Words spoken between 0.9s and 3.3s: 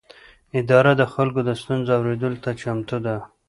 د خلکو د ستونزو اورېدلو ته چمتو ده.